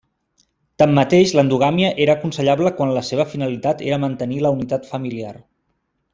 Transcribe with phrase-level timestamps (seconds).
[0.83, 5.37] Tanmateix l'endogàmia era aconsellable quan la seva finalitat era mantenir la unitat familiar.